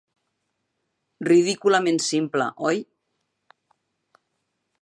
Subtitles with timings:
[1.27, 2.83] Ridículament simple, oi?